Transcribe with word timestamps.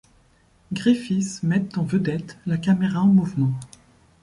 Griffith 0.73 1.43
mettent 1.43 1.77
en 1.77 1.83
vedette 1.83 2.39
la 2.47 2.57
caméra 2.57 3.01
en 3.01 3.05
mouvement. 3.07 3.53